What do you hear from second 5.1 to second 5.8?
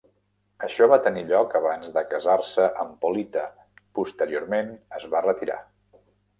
va retirar.